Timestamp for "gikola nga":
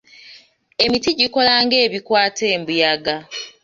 1.19-1.77